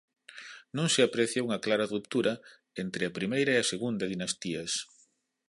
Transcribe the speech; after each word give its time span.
Non 0.77 0.87
se 0.93 1.01
aprecia 1.03 1.45
unha 1.47 1.61
clara 1.65 1.89
ruptura 1.93 2.33
entre 2.83 3.03
a 3.05 3.15
primeira 3.17 3.51
e 3.53 3.59
a 3.59 3.69
segunda 3.71 4.09
dinastías. 4.13 4.71